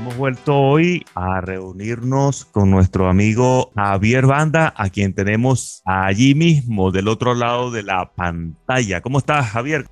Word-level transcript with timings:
Hemos 0.00 0.16
vuelto 0.16 0.56
hoy 0.56 1.04
a 1.14 1.42
reunirnos 1.42 2.46
con 2.46 2.70
nuestro 2.70 3.10
amigo 3.10 3.70
Javier 3.74 4.24
Banda, 4.24 4.72
a 4.74 4.88
quien 4.88 5.12
tenemos 5.12 5.82
allí 5.84 6.34
mismo, 6.34 6.90
del 6.90 7.06
otro 7.06 7.34
lado 7.34 7.70
de 7.70 7.82
la 7.82 8.10
pantalla. 8.10 9.02
¿Cómo 9.02 9.18
estás, 9.18 9.50
Javier? 9.50 9.86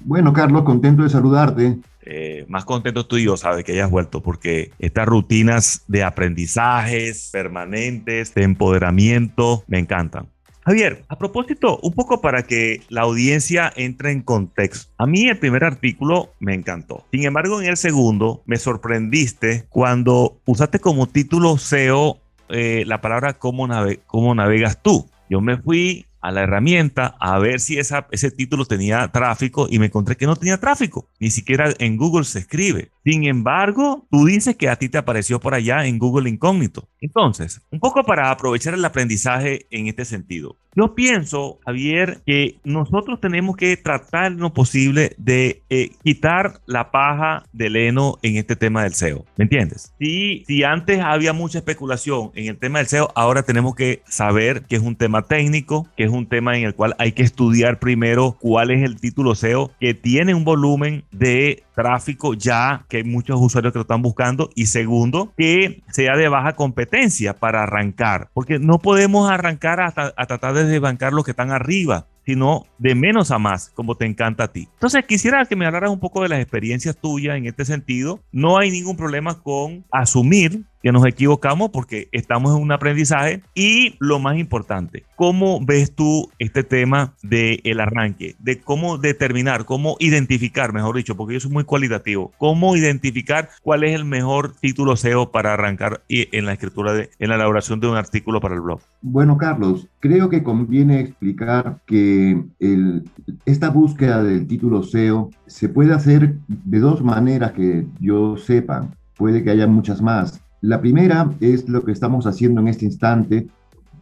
Bueno, 0.00 0.34
Carlos, 0.34 0.64
contento 0.64 1.04
de 1.04 1.08
saludarte. 1.08 1.78
Eh, 2.02 2.44
más 2.50 2.66
contento 2.66 3.06
tú 3.06 3.16
y 3.16 3.24
yo, 3.24 3.38
sabes, 3.38 3.64
que 3.64 3.72
hayas 3.72 3.90
vuelto, 3.90 4.22
porque 4.22 4.72
estas 4.78 5.06
rutinas 5.06 5.84
de 5.88 6.04
aprendizajes 6.04 7.30
permanentes, 7.32 8.34
de 8.34 8.42
empoderamiento, 8.42 9.64
me 9.68 9.78
encantan. 9.78 10.28
Javier, 10.68 11.02
a 11.08 11.16
propósito, 11.16 11.80
un 11.82 11.94
poco 11.94 12.20
para 12.20 12.42
que 12.42 12.82
la 12.90 13.00
audiencia 13.00 13.72
entre 13.74 14.12
en 14.12 14.20
contexto. 14.20 14.92
A 14.98 15.06
mí 15.06 15.26
el 15.26 15.38
primer 15.38 15.64
artículo 15.64 16.34
me 16.40 16.52
encantó. 16.52 17.06
Sin 17.10 17.24
embargo, 17.24 17.62
en 17.62 17.68
el 17.68 17.78
segundo 17.78 18.42
me 18.44 18.58
sorprendiste 18.58 19.64
cuando 19.70 20.42
usaste 20.44 20.78
como 20.78 21.08
título 21.08 21.56
SEO 21.56 22.18
eh, 22.50 22.84
la 22.86 23.00
palabra 23.00 23.38
cómo, 23.38 23.66
cómo 24.06 24.34
navegas 24.34 24.82
tú. 24.82 25.08
Yo 25.30 25.40
me 25.40 25.56
fui 25.56 26.04
a 26.28 26.32
la 26.32 26.42
herramienta 26.42 27.16
a 27.20 27.38
ver 27.38 27.58
si 27.58 27.78
ese 27.78 28.30
título 28.30 28.66
tenía 28.66 29.08
tráfico 29.08 29.66
y 29.70 29.78
me 29.78 29.86
encontré 29.86 30.14
que 30.16 30.26
no 30.26 30.36
tenía 30.36 30.60
tráfico. 30.60 31.08
Ni 31.18 31.30
siquiera 31.30 31.72
en 31.78 31.96
Google 31.96 32.24
se 32.24 32.40
escribe. 32.40 32.90
Sin 33.02 33.24
embargo, 33.24 34.06
tú 34.10 34.26
dices 34.26 34.54
que 34.56 34.68
a 34.68 34.76
ti 34.76 34.90
te 34.90 34.98
apareció 34.98 35.40
por 35.40 35.54
allá 35.54 35.86
en 35.86 35.98
Google 35.98 36.28
Incógnito. 36.28 36.86
Entonces, 37.00 37.62
un 37.70 37.80
poco 37.80 38.04
para 38.04 38.30
aprovechar 38.30 38.74
el 38.74 38.84
aprendizaje 38.84 39.66
en 39.70 39.86
este 39.86 40.04
sentido. 40.04 40.58
Yo 40.74 40.94
pienso, 40.94 41.58
Javier, 41.64 42.20
que 42.24 42.56
nosotros 42.62 43.20
tenemos 43.20 43.56
que 43.56 43.76
tratar 43.76 44.32
lo 44.32 44.52
posible 44.52 45.12
de 45.18 45.62
eh, 45.70 45.90
quitar 46.04 46.60
la 46.66 46.90
paja 46.90 47.44
del 47.52 47.76
heno 47.76 48.18
en 48.22 48.36
este 48.36 48.54
tema 48.54 48.84
del 48.84 48.94
SEO. 48.94 49.24
¿Me 49.36 49.44
entiendes? 49.44 49.92
Si, 49.98 50.44
si 50.46 50.62
antes 50.62 51.00
había 51.00 51.32
mucha 51.32 51.58
especulación 51.58 52.30
en 52.34 52.46
el 52.46 52.58
tema 52.58 52.78
del 52.78 52.86
SEO, 52.86 53.10
ahora 53.14 53.42
tenemos 53.42 53.74
que 53.74 54.02
saber 54.08 54.62
que 54.62 54.76
es 54.76 54.82
un 54.82 54.96
tema 54.96 55.22
técnico, 55.22 55.88
que 55.96 56.04
es 56.04 56.10
un 56.10 56.26
tema 56.26 56.56
en 56.56 56.64
el 56.64 56.74
cual 56.74 56.94
hay 56.98 57.12
que 57.12 57.22
estudiar 57.22 57.78
primero 57.78 58.36
cuál 58.38 58.70
es 58.70 58.82
el 58.82 59.00
título 59.00 59.34
SEO 59.34 59.72
que 59.80 59.94
tiene 59.94 60.34
un 60.34 60.44
volumen 60.44 61.04
de 61.10 61.64
tráfico 61.78 62.34
ya 62.34 62.84
que 62.88 62.96
hay 62.96 63.04
muchos 63.04 63.40
usuarios 63.40 63.72
que 63.72 63.78
lo 63.78 63.82
están 63.82 64.02
buscando 64.02 64.50
y 64.56 64.66
segundo 64.66 65.32
que 65.36 65.80
sea 65.92 66.16
de 66.16 66.28
baja 66.28 66.56
competencia 66.56 67.34
para 67.34 67.62
arrancar 67.62 68.30
porque 68.34 68.58
no 68.58 68.80
podemos 68.80 69.30
arrancar 69.30 69.80
hasta 69.80 70.12
a 70.16 70.26
tratar 70.26 70.54
de 70.54 70.64
desbancar 70.64 71.12
los 71.12 71.24
que 71.24 71.30
están 71.30 71.52
arriba 71.52 72.06
sino 72.26 72.66
de 72.76 72.94
menos 72.94 73.30
a 73.30 73.38
más, 73.38 73.70
como 73.70 73.94
te 73.94 74.04
encanta 74.04 74.44
a 74.44 74.52
ti. 74.52 74.68
Entonces, 74.74 75.02
quisiera 75.06 75.46
que 75.46 75.56
me 75.56 75.64
hablaras 75.64 75.90
un 75.90 75.98
poco 75.98 76.22
de 76.22 76.28
las 76.28 76.40
experiencias 76.40 76.94
tuyas 76.94 77.38
en 77.38 77.46
este 77.46 77.64
sentido. 77.64 78.20
No 78.32 78.58
hay 78.58 78.70
ningún 78.70 78.98
problema 78.98 79.42
con 79.42 79.86
asumir 79.90 80.66
que 80.82 80.92
nos 80.92 81.04
equivocamos 81.06 81.70
porque 81.70 82.08
estamos 82.12 82.56
en 82.56 82.62
un 82.62 82.72
aprendizaje 82.72 83.42
y 83.54 83.96
lo 83.98 84.18
más 84.18 84.36
importante, 84.38 85.04
¿cómo 85.16 85.64
ves 85.64 85.94
tú 85.94 86.30
este 86.38 86.62
tema 86.62 87.14
del 87.22 87.60
el 87.64 87.80
arranque? 87.80 88.36
De 88.38 88.60
cómo 88.60 88.98
determinar, 88.98 89.64
cómo 89.64 89.96
identificar, 89.98 90.72
mejor 90.72 90.96
dicho, 90.96 91.16
porque 91.16 91.34
yo 91.34 91.40
soy 91.40 91.50
muy 91.50 91.64
cualitativo, 91.64 92.32
cómo 92.38 92.76
identificar 92.76 93.48
cuál 93.62 93.84
es 93.84 93.94
el 93.94 94.04
mejor 94.04 94.52
título 94.54 94.96
SEO 94.96 95.30
para 95.30 95.54
arrancar 95.54 96.02
en 96.08 96.46
la 96.46 96.52
escritura, 96.52 96.92
de, 96.92 97.10
en 97.18 97.28
la 97.28 97.36
elaboración 97.36 97.80
de 97.80 97.88
un 97.88 97.96
artículo 97.96 98.40
para 98.40 98.54
el 98.54 98.60
blog. 98.60 98.80
Bueno, 99.02 99.36
Carlos, 99.36 99.88
creo 100.00 100.28
que 100.28 100.42
conviene 100.42 101.00
explicar 101.00 101.78
que 101.86 102.42
el, 102.60 103.04
esta 103.46 103.70
búsqueda 103.70 104.22
del 104.22 104.46
título 104.46 104.82
SEO 104.82 105.30
se 105.46 105.68
puede 105.68 105.94
hacer 105.94 106.36
de 106.48 106.78
dos 106.78 107.02
maneras 107.02 107.52
que 107.52 107.86
yo 108.00 108.36
sepa. 108.36 108.88
Puede 109.16 109.42
que 109.42 109.50
haya 109.50 109.66
muchas 109.66 110.00
más 110.00 110.40
la 110.60 110.80
primera 110.80 111.30
es 111.40 111.68
lo 111.68 111.84
que 111.84 111.92
estamos 111.92 112.26
haciendo 112.26 112.60
en 112.60 112.68
este 112.68 112.84
instante, 112.84 113.48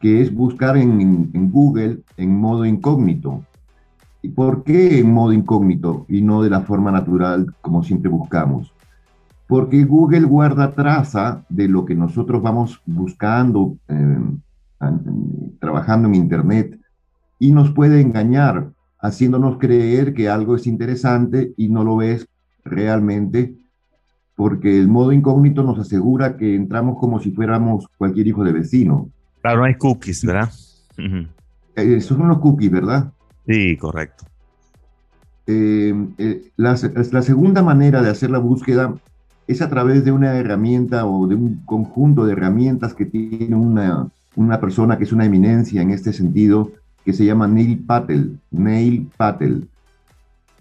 que 0.00 0.22
es 0.22 0.34
buscar 0.34 0.77
en, 0.77 1.50
Google 1.50 2.00
en 2.17 2.39
modo 2.39 2.65
incógnito. 2.65 3.44
¿Y 4.22 4.28
por 4.31 4.65
qué 4.65 4.99
en 4.99 5.12
modo 5.12 5.33
incógnito 5.33 6.06
y 6.09 6.22
no 6.22 6.43
de 6.43 6.50
la 6.50 6.62
forma 6.62 6.91
natural 6.91 7.55
como 7.61 7.83
siempre 7.83 8.11
buscamos? 8.11 8.72
Porque 9.47 9.84
Google 9.84 10.22
guarda 10.22 10.72
traza 10.72 11.45
de 11.49 11.69
lo 11.69 11.84
que 11.84 11.95
nosotros 11.95 12.43
vamos 12.43 12.81
buscando, 12.87 13.77
eh, 13.89 14.19
trabajando 15.61 16.09
en 16.09 16.15
Internet, 16.15 16.81
y 17.39 17.53
nos 17.53 17.71
puede 17.71 18.00
engañar, 18.00 18.71
haciéndonos 18.99 19.59
creer 19.59 20.15
que 20.15 20.28
algo 20.28 20.56
es 20.56 20.66
interesante 20.66 21.53
y 21.56 21.69
no 21.69 21.84
lo 21.84 22.03
es 22.03 22.27
realmente 22.65 23.55
porque 24.36 24.78
el 24.78 24.86
modo 24.86 25.12
incógnito 25.12 25.62
nos 25.62 25.78
asegura 25.78 26.36
que 26.36 26.54
entramos 26.54 26.98
como 26.98 27.19
si 27.20 27.32
fuéramos 27.32 27.88
cualquier 27.97 28.28
hijo 28.28 28.44
de 28.44 28.52
vecino. 28.52 29.08
Claro, 29.41 29.60
no 29.60 29.64
hay 29.64 29.74
cookies, 29.74 30.24
¿verdad? 30.24 30.50
Esos 31.74 32.16
son 32.16 32.28
los 32.28 32.38
cookies, 32.38 32.70
¿verdad? 32.70 33.10
Sí, 33.47 33.76
correcto. 33.78 34.24
Eh, 35.47 35.94
eh, 36.19 36.50
la, 36.56 36.76
segunda 36.76 37.62
manera 37.62 38.02
de 38.02 38.10
hacer 38.10 38.30
la 38.30 38.38
búsqueda 38.38 38.94
es 39.47 39.62
a 39.62 39.70
través 39.70 40.04
de 40.04 40.12
una 40.12 40.36
herramienta 40.36 41.06
o 41.06 41.26
de 41.26 41.36
un 41.36 41.62
conjunto 41.64 42.26
de 42.26 42.32
herramientas 42.32 42.94
que 42.94 43.06
tiene 43.06 43.54
una, 43.54 44.08
una 44.34 44.60
persona 44.60 44.98
que 44.98 45.04
es 45.04 45.12
una 45.12 45.24
eminencia 45.24 45.80
en 45.80 45.92
este 45.92 46.12
sentido, 46.12 46.72
que 47.04 47.12
se 47.12 47.24
llama 47.24 47.47
Neil 47.47 47.78
Patel. 47.78 48.38
Neil 48.50 49.08
Patel. 49.16 49.68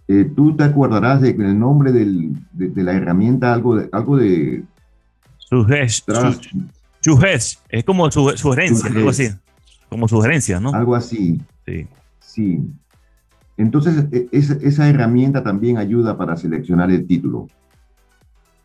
Eh, 0.07 0.31
tú 0.35 0.55
te 0.55 0.63
acordarás 0.63 1.21
del 1.21 1.57
nombre 1.57 1.91
del, 1.91 2.33
de, 2.51 2.83
la 2.83 2.93
herramienta, 2.93 3.53
algo 3.53 3.75
de... 3.75 3.89
Algo 3.91 4.17
de 4.17 4.63
Sugesh, 7.05 7.59
es 7.69 7.83
como 7.83 8.09
su, 8.11 8.29
sugerencia, 8.35 8.89
algo 8.89 9.09
así. 9.09 9.29
Como 9.89 10.07
sugerencia, 10.07 10.59
¿no? 10.59 10.73
Algo 10.73 10.95
así. 10.95 11.41
Sí. 11.65 11.87
Sí. 12.19 12.63
Entonces, 13.57 14.05
e, 14.11 14.27
esa 14.31 14.89
herramienta 14.89 15.43
también 15.43 15.77
ayuda 15.77 16.17
para 16.17 16.35
seleccionar 16.35 16.91
el 16.91 17.05
título. 17.05 17.47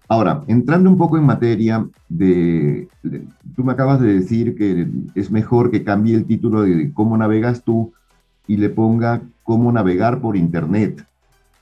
Ahora, 0.08 0.42
entrando 0.48 0.90
un 0.90 0.98
poco 0.98 1.18
en 1.18 1.24
materia 1.24 1.86
de, 2.08 2.88
de, 3.02 3.26
tú 3.54 3.62
me 3.62 3.72
acabas 3.72 4.00
de 4.00 4.14
decir 4.14 4.56
que 4.56 4.88
es 5.14 5.30
mejor 5.30 5.70
que 5.70 5.84
cambie 5.84 6.16
el 6.16 6.24
título 6.24 6.62
de 6.62 6.92
cómo 6.92 7.16
navegas 7.16 7.62
tú 7.62 7.92
y 8.46 8.56
le 8.56 8.70
ponga 8.70 9.22
cómo 9.44 9.70
navegar 9.70 10.20
por 10.20 10.36
Internet 10.36 11.06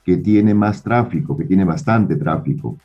que 0.09 0.17
tiene 0.17 0.55
más 0.55 0.83
tráfico, 0.83 1.37
que 1.37 1.45
tiene 1.45 1.65
bastante 1.65 2.17
tráfico. 2.17 2.79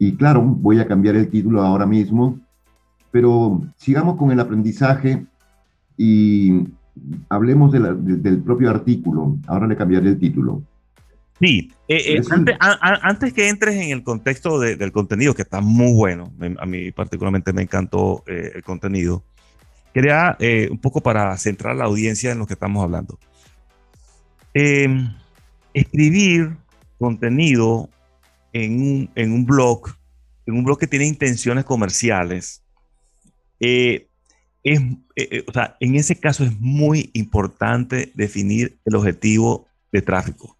Y 0.00 0.16
claro, 0.16 0.42
voy 0.42 0.80
a 0.80 0.88
cambiar 0.88 1.14
el 1.14 1.30
título 1.30 1.62
ahora 1.62 1.86
mismo, 1.86 2.40
pero 3.12 3.62
sigamos 3.76 4.16
con 4.16 4.32
el 4.32 4.40
aprendizaje 4.40 5.24
y 5.96 6.64
hablemos 7.28 7.70
del 7.70 8.42
propio 8.42 8.68
artículo. 8.68 9.36
Ahora 9.46 9.68
le 9.68 9.76
cambiaré 9.76 10.08
el 10.08 10.18
título. 10.18 10.60
Sí, 11.38 11.70
eh, 11.86 12.16
eh, 12.16 12.22
antes, 12.58 13.32
que 13.32 13.48
entres 13.48 13.76
en 13.76 13.90
el 13.90 14.02
contexto 14.02 14.58
del 14.58 14.90
contenido, 14.90 15.34
que 15.34 15.42
está 15.42 15.60
muy 15.60 15.92
bueno, 15.94 16.32
a 16.58 16.66
mí 16.66 16.90
particularmente 16.90 17.52
me 17.52 17.62
encantó 17.62 18.24
eh, 18.26 18.50
el 18.56 18.64
contenido, 18.64 19.22
quería 19.94 20.36
un 20.68 20.78
poco 20.78 21.00
para 21.00 21.36
centrar 21.36 21.76
la 21.76 21.84
audiencia 21.84 22.32
en 22.32 22.40
lo 22.40 22.46
que 22.48 22.54
estamos 22.54 22.82
hablando. 22.82 23.20
Eh, 24.52 24.88
escribir 25.76 26.56
contenido 26.98 27.90
en 28.54 28.80
un, 28.80 29.10
en 29.14 29.32
un 29.32 29.44
blog, 29.44 29.94
en 30.46 30.54
un 30.54 30.64
blog 30.64 30.78
que 30.78 30.86
tiene 30.86 31.06
intenciones 31.06 31.66
comerciales, 31.66 32.62
eh, 33.60 34.08
es, 34.64 34.80
eh, 34.80 35.28
eh, 35.30 35.44
o 35.46 35.52
sea, 35.52 35.76
en 35.80 35.94
ese 35.94 36.18
caso 36.18 36.44
es 36.44 36.58
muy 36.58 37.10
importante 37.12 38.10
definir 38.14 38.78
el 38.86 38.96
objetivo 38.96 39.66
de 39.92 40.00
tráfico. 40.02 40.56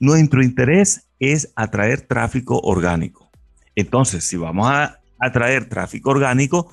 Nuestro 0.00 0.42
interés 0.42 1.08
es 1.18 1.52
atraer 1.56 2.02
tráfico 2.02 2.60
orgánico. 2.60 3.30
Entonces, 3.74 4.24
si 4.24 4.36
vamos 4.36 4.68
a 4.68 5.00
atraer 5.18 5.68
tráfico 5.68 6.10
orgánico, 6.10 6.70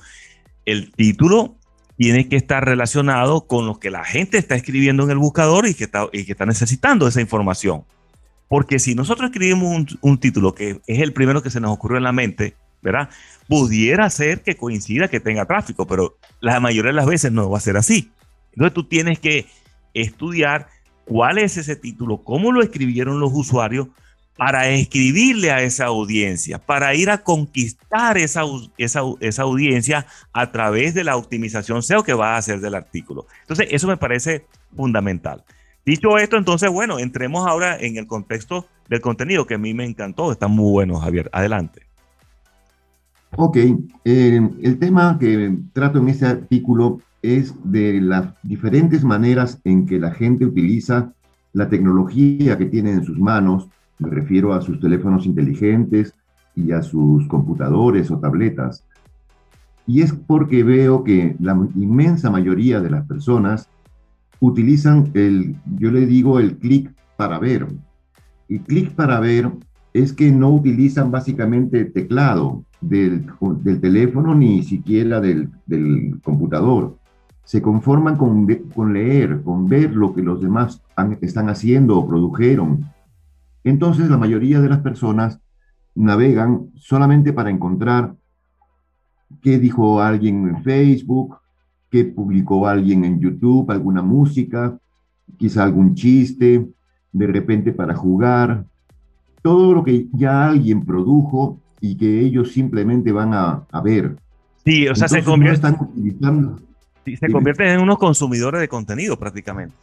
el 0.66 0.92
título 0.92 1.56
tiene 2.02 2.28
que 2.28 2.34
estar 2.34 2.64
relacionado 2.64 3.46
con 3.46 3.64
lo 3.64 3.78
que 3.78 3.88
la 3.88 4.04
gente 4.04 4.36
está 4.36 4.56
escribiendo 4.56 5.04
en 5.04 5.10
el 5.12 5.18
buscador 5.18 5.68
y 5.68 5.74
que 5.74 5.84
está, 5.84 6.08
y 6.12 6.24
que 6.24 6.32
está 6.32 6.46
necesitando 6.46 7.06
esa 7.06 7.20
información. 7.20 7.84
Porque 8.48 8.80
si 8.80 8.96
nosotros 8.96 9.30
escribimos 9.30 9.96
un, 10.00 10.18
título 10.18 10.52
que 10.52 10.80
es 10.88 10.98
el 10.98 11.12
primero 11.12 11.44
que 11.44 11.50
se 11.50 11.60
nos 11.60 11.70
ocurrió 11.70 11.98
en 11.98 12.02
la 12.02 12.10
mente, 12.10 12.56
¿verdad? 12.82 13.08
Pudiera 13.46 14.10
ser 14.10 14.42
que 14.42 14.56
coincida 14.56 15.06
que 15.06 15.20
tenga 15.20 15.46
tráfico, 15.46 15.86
pero 15.86 16.16
la 16.40 16.58
mayoría 16.58 16.90
de 16.90 16.96
las 16.96 17.06
veces 17.06 17.30
no 17.30 17.48
va 17.48 17.58
a 17.58 17.60
ser 17.60 17.76
así. 17.76 18.10
Entonces 18.50 18.74
tú 18.74 18.82
tienes 18.82 19.20
que 19.20 19.46
estudiar 19.94 20.66
cuál 21.04 21.38
es 21.38 21.56
ese 21.56 21.76
título, 21.76 22.24
cómo 22.24 22.50
lo 22.50 22.64
escribieron 22.64 23.20
los 23.20 23.30
usuarios 23.32 23.86
para 24.36 24.68
escribirle 24.68 25.50
a 25.50 25.62
esa 25.62 25.86
audiencia, 25.86 26.58
para 26.58 26.94
ir 26.94 27.10
a 27.10 27.18
conquistar 27.18 28.16
esa, 28.18 28.42
esa, 28.78 29.42
audiencia 29.42 30.06
a 30.32 30.50
través 30.50 30.94
de 30.94 31.04
la 31.04 31.16
optimización 31.16 31.82
SEO 31.82 32.02
que 32.02 32.14
va 32.14 32.34
a 32.34 32.38
hacer 32.38 32.60
del 32.60 32.74
artículo. 32.74 33.26
Entonces, 33.42 33.68
eso 33.70 33.86
me 33.86 33.96
parece 33.96 34.46
fundamental. 34.74 35.44
Dicho 35.84 36.16
esto, 36.16 36.36
entonces, 36.36 36.70
bueno, 36.70 36.98
entremos 36.98 37.46
ahora 37.46 37.76
en 37.78 37.96
el 37.96 38.06
contexto 38.06 38.66
del 38.88 39.00
contenido 39.00 39.46
que 39.46 39.54
a 39.54 39.58
mí 39.58 39.74
me 39.74 39.84
encantó. 39.84 40.32
Está 40.32 40.48
muy 40.48 40.70
bueno, 40.70 40.98
Javier. 40.98 41.28
Adelante. 41.32 41.82
Ok, 43.36 43.56
eh, 44.04 44.50
el 44.62 44.78
tema 44.78 45.18
que 45.18 45.56
trato 45.72 45.98
en 45.98 46.08
este 46.08 46.26
artículo 46.26 47.00
es 47.22 47.54
de 47.64 48.00
las 48.00 48.34
diferentes 48.42 49.04
maneras 49.04 49.60
en 49.64 49.86
que 49.86 49.98
la 49.98 50.10
gente 50.12 50.44
utiliza 50.44 51.12
la 51.52 51.68
tecnología 51.68 52.58
que 52.58 52.66
tiene 52.66 52.92
en 52.92 53.04
sus 53.04 53.18
manos, 53.18 53.68
me 54.02 54.10
refiero 54.10 54.52
a 54.52 54.60
sus 54.60 54.80
teléfonos 54.80 55.26
inteligentes 55.26 56.14
y 56.54 56.72
a 56.72 56.82
sus 56.82 57.26
computadores 57.28 58.10
o 58.10 58.18
tabletas. 58.18 58.84
Y 59.86 60.02
es 60.02 60.12
porque 60.12 60.62
veo 60.62 61.02
que 61.02 61.36
la 61.40 61.52
inmensa 61.74 62.30
mayoría 62.30 62.80
de 62.80 62.90
las 62.90 63.06
personas 63.06 63.68
utilizan 64.40 65.10
el, 65.14 65.56
yo 65.78 65.90
le 65.90 66.06
digo, 66.06 66.38
el 66.38 66.56
clic 66.56 66.92
para 67.16 67.38
ver. 67.38 67.66
El 68.48 68.60
clic 68.60 68.92
para 68.92 69.20
ver 69.20 69.50
es 69.92 70.12
que 70.12 70.30
no 70.30 70.50
utilizan 70.50 71.10
básicamente 71.10 71.84
teclado 71.84 72.64
del, 72.80 73.26
del 73.62 73.80
teléfono 73.80 74.34
ni 74.34 74.62
siquiera 74.62 75.20
del, 75.20 75.50
del 75.66 76.20
computador. 76.22 76.96
Se 77.44 77.60
conforman 77.60 78.16
con, 78.16 78.46
con, 78.74 78.92
leer, 78.92 79.42
con 79.42 79.68
ver 79.68 79.94
lo 79.94 80.14
que 80.14 80.22
los 80.22 80.40
demás 80.40 80.82
están 81.20 81.48
haciendo 81.48 81.98
o 81.98 82.08
produjeron. 82.08 82.86
Entonces 83.64 84.08
la 84.08 84.18
mayoría 84.18 84.60
de 84.60 84.68
las 84.68 84.80
personas 84.80 85.40
navegan 85.94 86.70
solamente 86.76 87.32
para 87.32 87.50
encontrar 87.50 88.14
qué 89.40 89.58
dijo 89.58 90.00
alguien 90.00 90.48
en 90.48 90.62
Facebook, 90.62 91.38
qué 91.90 92.04
publicó 92.04 92.66
alguien 92.66 93.04
en 93.04 93.20
YouTube, 93.20 93.70
alguna 93.70 94.02
música, 94.02 94.78
quizá 95.36 95.64
algún 95.64 95.94
chiste, 95.94 96.66
de 97.12 97.26
repente 97.26 97.72
para 97.72 97.94
jugar, 97.94 98.64
todo 99.42 99.74
lo 99.74 99.84
que 99.84 100.06
ya 100.12 100.48
alguien 100.48 100.84
produjo 100.84 101.60
y 101.80 101.96
que 101.96 102.20
ellos 102.20 102.52
simplemente 102.52 103.12
van 103.12 103.34
a, 103.34 103.66
ver. 103.82 104.16
Sí, 104.64 104.86
o 104.88 104.94
sea, 104.94 105.08
se, 105.08 105.24
convierten, 105.24 105.76
se 107.04 107.28
convierten 107.30 107.66
en 107.68 107.80
unos 107.80 107.98
consumidores 107.98 108.60
de 108.60 108.68
contenido 108.68 109.18
prácticamente. 109.18 109.74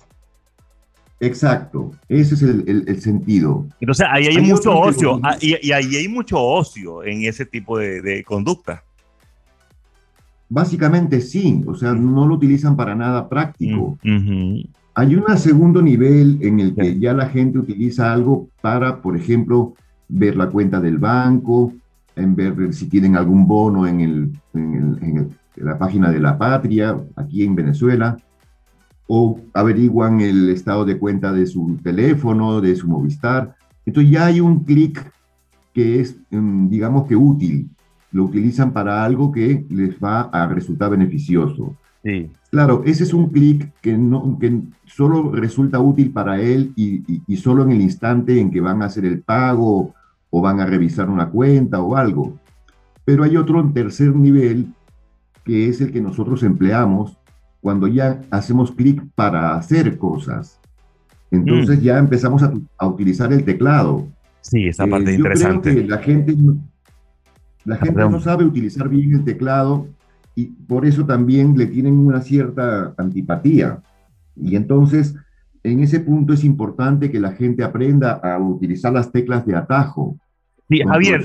Exacto, 1.20 1.92
ese 2.08 2.36
es 2.36 2.42
el, 2.44 3.02
sentido. 3.02 3.68
Entonces, 3.82 4.08
ahí 4.10 4.28
hay, 4.28 4.42
mucho 4.42 4.78
ocio, 4.78 5.20
ah, 5.22 5.38
y, 5.42 5.72
ahí 5.72 5.96
hay 5.96 6.08
mucho 6.08 6.42
ocio 6.42 7.04
en 7.04 7.24
ese 7.24 7.46
tipo 7.46 7.78
de, 7.78 8.24
conducta. 8.26 8.84
Básicamente 10.48 11.20
sí, 11.20 11.62
o 11.68 11.76
sea, 11.76 11.94
no 11.94 12.26
lo 12.26 12.36
utilizan 12.36 12.76
para 12.76 12.96
nada 12.96 13.28
práctico. 13.28 13.98
Mm, 14.04 14.62
hay 14.96 15.16
un 15.16 15.38
segundo 15.38 15.82
nivel 15.82 16.40
en 16.42 16.60
el 16.60 16.74
que 16.74 16.98
ya 16.98 17.14
la 17.14 17.28
gente 17.28 17.60
utiliza 17.60 18.14
algo 18.14 18.48
para, 18.62 19.02
por 19.02 19.18
ejemplo, 19.18 19.74
ver 20.08 20.38
la 20.38 20.48
cuenta 20.50 20.80
del 20.80 20.98
banco, 21.00 21.74
en 22.16 22.36
ver 22.36 22.74
si 22.74 22.88
tienen 22.88 23.18
algún 23.18 23.46
bono 23.46 23.86
en, 23.86 24.00
el, 24.00 24.32
en 24.54 25.38
la 25.56 25.78
página 25.78 26.12
de 26.12 26.20
la 26.20 26.38
patria, 26.38 26.98
aquí 27.16 27.44
en 27.44 27.56
Venezuela 27.56 28.18
o 29.12 29.40
averiguan 29.56 30.22
el 30.22 30.50
estado 30.50 30.86
de 30.86 31.00
cuenta 31.00 31.34
de 31.34 31.48
su 31.48 31.80
teléfono, 31.84 32.62
de 32.62 32.76
su 32.76 32.88
Movistar. 32.88 33.56
Entonces 33.84 34.12
ya 34.12 34.28
hay 34.28 34.40
un 34.40 34.64
clic 34.64 35.04
que 35.74 36.00
es, 36.00 36.16
em, 36.30 36.70
digamos 36.70 37.08
que 37.08 37.16
útil. 37.16 37.72
Lo 38.12 38.26
utilizan 38.26 38.72
para 38.72 39.04
algo 39.04 39.32
que 39.32 39.66
les 39.72 39.98
va 39.98 40.22
a 40.22 40.48
resultar 40.48 40.92
beneficioso. 40.92 41.76
Sí. 42.04 42.30
Claro, 42.52 42.84
ese 42.86 43.04
es 43.04 43.12
un 43.12 43.30
clic 43.30 43.72
que, 43.82 43.98
no, 43.98 44.38
que 44.40 44.62
solo 44.86 45.32
resulta 45.32 45.80
útil 45.80 46.12
para 46.12 46.40
él 46.40 46.72
y, 46.76 47.02
y, 47.26 47.38
solo 47.38 47.64
en 47.64 47.72
el 47.72 47.82
instante 47.82 48.40
en 48.40 48.52
que 48.52 48.62
van 48.62 48.84
a 48.84 48.86
hacer 48.86 49.06
el 49.06 49.22
pago 49.22 49.96
o 50.30 50.42
van 50.42 50.60
a 50.60 50.68
revisar 50.68 51.10
una 51.10 51.30
cuenta 51.30 51.82
o 51.82 51.96
algo. 51.96 52.38
Pero 53.06 53.24
hay 53.24 53.38
otro 53.38 53.68
tercer 53.72 54.16
nivel 54.16 54.68
que 55.44 55.68
es 55.68 55.82
el 55.82 55.92
que 55.92 56.00
nosotros 56.00 56.44
empleamos 56.44 57.19
cuando 57.62 57.88
ya 57.88 58.22
hacemos 58.32 58.72
clic 58.72 59.04
para 59.16 59.56
hacer 59.56 59.98
cosas. 59.98 60.60
Entonces 61.32 61.80
mm. 61.80 61.82
ya 61.82 61.98
empezamos 61.98 62.44
a, 62.44 62.88
utilizar 62.88 63.32
el 63.34 63.44
teclado. 63.44 64.08
Sí, 64.42 64.68
esa 64.68 64.86
eh, 64.86 64.90
parte 64.90 65.14
interesante. 65.14 65.72
Creo 65.72 65.84
que 65.84 65.90
la 65.90 65.98
gente, 66.00 66.36
la 67.66 67.78
gente 67.78 68.10
no 68.10 68.20
sabe 68.20 68.46
utilizar 68.46 68.90
bien 68.90 69.14
el 69.14 69.24
teclado 69.24 69.88
y 70.36 70.46
por 70.46 70.86
eso 70.86 71.06
también 71.06 71.58
le 71.58 71.68
tienen 71.68 71.98
una 71.98 72.22
cierta 72.22 72.94
antipatía. 72.98 73.82
Y 74.36 74.56
entonces, 74.56 75.16
en 75.64 75.82
ese 75.82 76.00
punto 76.00 76.34
es 76.34 76.44
importante 76.44 77.12
que 77.12 77.20
la 77.20 77.34
gente 77.34 77.64
aprenda 77.64 78.14
a 78.14 78.40
utilizar 78.40 78.94
las 78.94 79.12
teclas 79.12 79.46
de 79.46 79.56
atajo. 79.56 80.18
Sí, 80.70 80.84
Javier, 80.84 81.24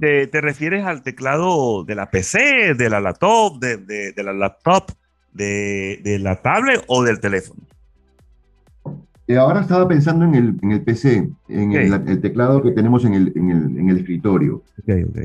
te, 0.00 0.26
te, 0.26 0.40
refieres 0.40 0.86
al 0.86 1.02
teclado 1.02 1.84
de 1.84 1.94
la 1.94 2.10
PC, 2.10 2.74
de 2.74 2.88
la 2.88 2.98
laptop, 2.98 3.60
de, 3.60 3.76
de 4.12 4.22
la 4.22 4.32
laptop, 4.32 4.92
de, 5.34 6.18
la 6.18 6.36
tablet 6.36 6.82
o 6.86 7.02
del 7.02 7.20
teléfono? 7.20 7.60
Eh, 9.26 9.36
ahora 9.36 9.60
estaba 9.60 9.86
pensando 9.86 10.24
en 10.24 10.34
el, 10.34 10.58
en 10.62 10.72
el 10.72 10.80
PC, 10.80 11.30
en 11.48 11.72
el, 11.72 12.20
teclado 12.22 12.62
que 12.62 12.72
tenemos 12.72 13.04
en 13.04 13.14
el, 13.14 13.32
en 13.36 13.50
el, 13.50 13.78
en 13.78 13.90
el 13.90 13.98
escritorio. 13.98 14.62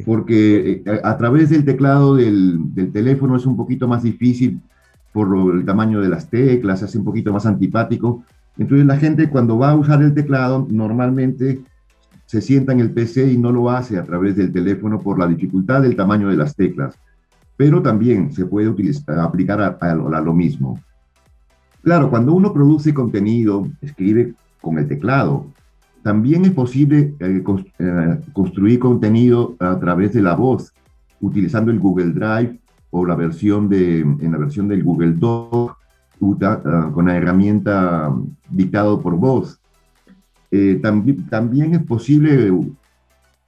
Porque 0.05 0.83
eh, 0.85 1.01
a, 1.01 1.17
través 1.17 1.51
del 1.51 1.63
teclado 1.63 2.15
del, 2.15 2.57
del, 2.75 2.91
teléfono 2.91 3.37
es 3.37 3.45
un 3.45 3.55
poquito 3.55 3.87
más 3.87 4.03
difícil 4.03 4.59
por 5.13 5.55
el 5.55 5.65
tamaño 5.65 6.01
de 6.01 6.09
las 6.09 6.29
teclas, 6.29 6.83
hace 6.83 6.97
un 6.97 7.05
poquito 7.05 7.31
más 7.31 7.45
antipático. 7.45 8.23
Entonces 8.57 8.85
la 8.85 8.97
gente 8.97 9.29
cuando 9.29 9.57
va 9.57 9.71
a 9.71 9.75
usar 9.75 10.01
el 10.01 10.13
teclado 10.13 10.67
normalmente 10.69 11.61
se 12.25 12.41
sienta 12.41 12.73
en 12.73 12.79
el 12.79 12.91
PC 12.91 13.31
y 13.31 13.37
no 13.37 13.51
lo 13.51 13.69
hace 13.69 13.97
a 13.97 14.03
través 14.03 14.35
del 14.35 14.51
teléfono 14.51 14.99
por 14.99 15.19
la 15.19 15.27
dificultad 15.27 15.81
del 15.81 15.95
tamaño 15.95 16.29
de 16.29 16.37
las 16.37 16.55
teclas, 16.55 16.97
pero 17.57 17.81
también 17.81 18.33
se 18.33 18.45
puede 18.45 18.73
aplicar 19.17 19.77
a, 19.79 20.21
lo 20.21 20.33
mismo. 20.33 20.79
Claro, 21.81 22.09
cuando 22.09 22.33
uno 22.33 22.51
produce 22.51 22.93
contenido, 22.93 23.67
escribe 23.81 24.33
con 24.59 24.79
el 24.79 24.87
teclado, 24.87 25.45
también 26.01 26.45
es 26.45 26.51
posible 26.51 27.15
eh, 27.19 27.43
eh, 27.79 28.19
construir 28.33 28.79
contenido 28.79 29.55
a 29.59 29.79
través 29.79 30.13
de 30.13 30.21
la 30.21 30.35
voz, 30.35 30.73
utilizando 31.21 31.71
el 31.71 31.79
Google 31.79 32.11
Drive 32.11 32.59
o 32.91 33.05
la 33.05 33.15
versión 33.15 33.69
de, 33.69 34.01
en 34.01 34.31
la 34.31 34.37
versión 34.37 34.67
del 34.67 34.83
Google 34.83 35.13
Doc, 35.13 35.77
ah, 36.41 36.91
con 36.93 37.05
la 37.05 37.15
herramienta 37.15 38.13
dictado 38.49 39.01
por 39.01 39.15
voz. 39.15 39.59
Eh, 40.57 40.79
también, 41.29 41.73
es 41.73 41.83
posible 41.83 42.49
uh, 42.49 42.73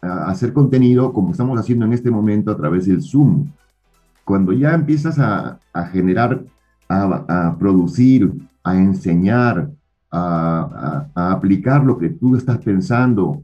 hacer 0.02 0.52
contenido 0.52 1.14
como 1.14 1.32
estamos 1.32 1.58
haciendo 1.58 1.86
en 1.86 1.94
este 1.94 2.12
momento 2.12 2.52
a 2.52 2.58
través 2.58 2.86
del 2.86 3.02
Zoom. 3.02 3.48
Cuando 4.26 4.52
ya 4.52 4.74
empiezas 4.74 5.18
a, 5.18 5.58
generar, 5.94 6.44
a, 6.90 7.56
producir, 7.58 8.34
a 8.62 8.76
enseñar, 8.76 9.70
a, 10.12 11.08
aplicar 11.16 11.86
lo 11.86 11.98
que 11.98 12.10
tú 12.10 12.36
estás 12.36 12.58
pensando 12.58 13.42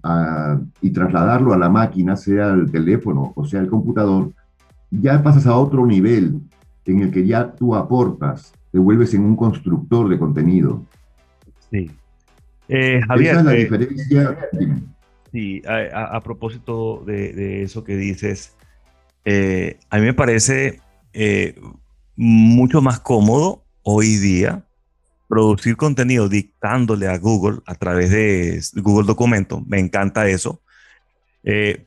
y 0.82 0.90
trasladarlo 0.90 1.54
a 1.54 1.58
la 1.58 1.70
máquina, 1.70 2.18
sea 2.18 2.50
el 2.50 2.70
teléfono 2.70 3.32
o 3.34 3.46
sea 3.46 3.62
el 3.62 3.70
computador, 3.70 4.34
ya 4.92 5.24
pasas 5.24 5.48
a 5.48 5.56
otro 5.56 5.86
nivel 5.86 6.42
en 6.84 7.00
el 7.00 7.12
que 7.12 7.26
ya 7.26 7.50
tú 7.50 7.76
aportas, 7.76 8.52
te 8.74 8.78
vuelves 8.78 9.14
en 9.14 9.24
un 9.24 9.38
constructor 9.38 10.10
de 10.10 10.20
contenido. 10.20 10.82
Sí, 11.72 11.90
eh, 12.68 13.02
Javier, 13.08 13.34
Esa 13.34 13.44
la 13.44 13.54
eh, 13.54 13.58
diferencia. 13.58 14.50
Sí, 15.32 15.62
a, 15.66 16.22
propósito 16.22 17.04
de, 17.06 17.64
eso 17.64 17.84
que 17.84 17.98
dices, 17.98 18.56
eh, 19.26 19.80
a 19.90 19.98
mí 19.98 20.04
me 20.04 20.14
parece 20.14 20.80
mucho 22.16 22.82
más 22.82 23.00
cómodo 23.00 23.64
hoy 23.82 24.18
día 24.18 24.64
producir 25.28 25.76
contenido 25.76 26.30
dictándole 26.30 27.08
a 27.08 27.18
Google 27.18 27.62
a 27.66 27.74
través 27.74 28.12
de 28.12 28.62
Google 28.76 29.08
Documento. 29.08 29.64
Me 29.66 29.80
encanta 29.80 30.28
eso. 30.28 30.62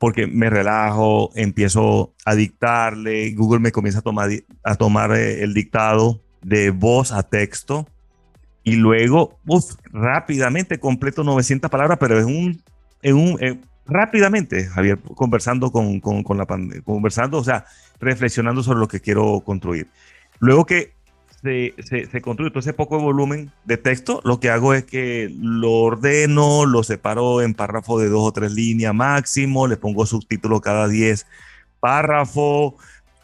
porque 0.00 0.26
me 0.26 0.50
relajo, 0.50 1.30
empiezo 1.36 2.14
a 2.24 2.34
dictarle, 2.34 3.32
Google 3.34 3.60
me 3.60 3.70
comienza 3.72 4.00
a 4.00 4.02
tomar, 4.02 4.28
a 4.64 4.74
tomar 4.74 5.12
el 5.12 5.54
dictado 5.54 6.20
de 6.42 6.70
voz 6.70 7.12
a 7.12 7.22
texto 7.22 7.86
y 8.66 8.74
luego, 8.74 9.38
rápidamente 9.92 10.80
completo 10.80 11.22
900 11.22 11.70
palabras, 11.70 11.98
pero 12.00 12.18
es 12.18 12.24
un, 12.24 12.60
un 13.04 13.38
eh, 13.40 13.60
rápidamente, 13.86 14.64
Javier, 14.66 14.98
conversando 15.14 15.70
con, 15.70 16.00
con, 16.00 16.24
con 16.24 16.36
la 16.36 16.46
conversando, 16.84 17.38
o 17.38 17.44
sea, 17.44 17.64
reflexionando 18.00 18.64
sobre 18.64 18.80
lo 18.80 18.88
que 18.88 18.98
quiero 18.98 19.40
construir. 19.46 19.86
Luego 20.40 20.66
que 20.66 20.94
se, 21.44 21.74
se, 21.78 22.06
se, 22.06 22.20
construye 22.20 22.50
todo 22.50 22.58
ese 22.58 22.72
poco 22.72 22.98
volumen 22.98 23.52
de 23.66 23.76
texto, 23.76 24.20
lo 24.24 24.40
que 24.40 24.50
hago 24.50 24.74
es 24.74 24.82
que 24.82 25.32
lo 25.40 25.70
ordeno, 25.70 26.66
lo 26.66 26.82
separo 26.82 27.42
en 27.42 27.54
párrafos 27.54 28.02
de 28.02 28.08
dos 28.08 28.24
o 28.24 28.32
tres 28.32 28.50
líneas 28.50 28.92
máximo, 28.92 29.68
le 29.68 29.76
pongo 29.76 30.06
subtítulo 30.06 30.60
cada 30.60 30.88
10 30.88 31.24
párrafos, 31.78 32.74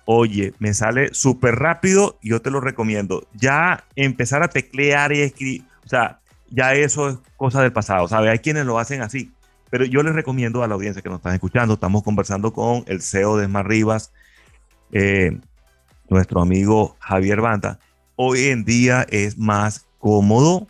Oye, 0.05 0.53
me 0.59 0.75
sale 0.75 1.15
súper 1.15 1.57
rápido, 1.57 2.19
yo 2.23 2.43
te 2.43 2.51
lo 2.51 2.61
recomiendo. 2.61 3.27
Ya 3.35 3.85
empezar 3.95 4.43
a 4.43 4.49
teclear 4.49 5.13
y 5.13 5.21
escribir, 5.21 5.65
O 5.85 5.89
sea, 5.89 6.21
ya 6.51 6.75
eso 6.75 7.09
es 7.09 7.19
cosa 7.37 7.63
del 7.63 7.73
pasado, 7.73 8.09
¿sabe? 8.09 8.31
Hay 8.31 8.41
quienes 8.41 8.67
lo 8.67 8.79
hacen 8.79 9.03
así. 9.03 9.33
Pero 9.71 9.87
yo 9.87 10.03
les 10.03 10.15
recomiendo 10.15 10.63
a 10.63 10.69
la 10.69 10.75
audiencia 10.75 11.03
que 11.03 11.09
nos 11.09 11.19
están 11.19 11.35
escuchando, 11.35 11.75
estamos 11.75 12.03
conversando 12.03 12.53
con 12.53 12.85
el 12.87 13.01
CEO 13.01 13.39
de 13.39 13.47
Smart 13.47 13.67
Rivas, 13.67 14.13
eh, 14.93 15.39
nuestro 16.11 16.43
amigo 16.43 16.97
Javier 16.99 17.41
Banda. 17.41 17.79
Hoy 18.17 18.49
en 18.49 18.65
día 18.65 19.07
es 19.09 19.39
más 19.39 19.87
cómodo 19.99 20.67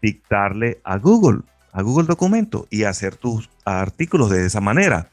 dictarle 0.00 0.80
a 0.82 0.96
Google, 0.96 1.42
a 1.72 1.82
Google 1.82 2.06
Documento 2.06 2.66
y 2.70 2.84
hacer 2.84 3.16
tus 3.16 3.50
artículos 3.66 4.30
de 4.30 4.46
esa 4.46 4.60
manera. 4.60 5.11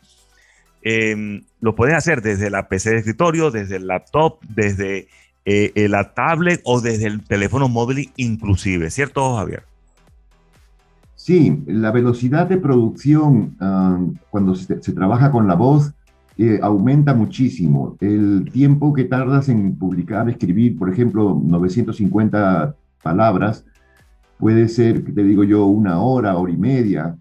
Em, 0.82 1.44
lo 1.60 1.76
puedes 1.76 1.96
hacer 1.96 2.22
desde 2.22 2.50
la 2.50 2.68
PC 2.70 2.92
de 2.92 2.98
escritorio, 2.98 3.52
desde 3.52 3.76
el 3.76 3.88
laptop, 3.88 4.40
desde 4.48 5.08
eh, 5.46 5.88
la 5.90 6.14
tablet 6.14 6.62
o 6.64 6.80
desde 6.80 7.08
el 7.08 7.24
teléfono 7.24 7.68
móvil 7.68 8.12
inclusive, 8.16 8.90
¿cierto 8.90 9.36
Javier? 9.36 9.64
Sí, 11.16 11.64
la 11.68 11.92
velocidad 11.92 12.48
de 12.48 12.58
producción 12.58 13.56
ah, 13.60 14.00
cuando 14.30 14.56
se, 14.56 14.78
trabaja 14.94 15.32
con 15.32 15.48
la 15.48 15.56
voz 15.56 15.92
eh, 16.38 16.60
aumenta 16.62 17.14
muchísimo. 17.14 17.98
El 18.00 18.50
tiempo 18.52 18.94
que 18.94 19.04
tardas 19.04 19.50
en 19.50 19.76
publicar, 19.76 20.30
escribir, 20.30 20.78
por 20.78 20.90
ejemplo, 20.90 21.40
950 21.44 22.74
palabras, 23.04 23.66
puede 24.38 24.70
ser, 24.70 25.04
te 25.14 25.24
digo 25.24 25.44
yo, 25.44 25.66
una 25.66 26.00
hora, 26.00 26.38
hora 26.38 26.54
y 26.54 26.58
media, 26.58 27.18